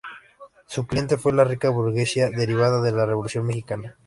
Su 0.65 0.87
clientela 0.87 1.19
fue 1.21 1.31
la 1.31 1.43
rica 1.43 1.69
burguesía 1.69 2.31
derivada 2.31 2.81
de 2.81 2.91
la 2.91 3.05
Revolución 3.05 3.45
mexicana. 3.45 3.99